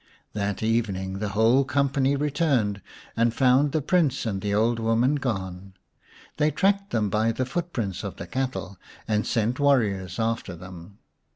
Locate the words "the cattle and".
8.15-9.27